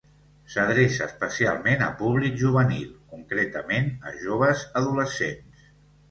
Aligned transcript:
S’adreça 0.51 1.01
especialment 1.07 1.83
a 1.87 1.89
públic 1.99 2.39
juvenil, 2.43 2.87
concretament 3.11 3.91
a 4.09 4.15
joves 4.23 4.63
adolescents. 4.81 5.69